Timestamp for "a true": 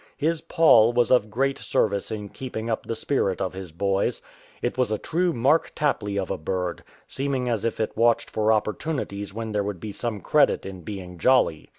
4.91-5.31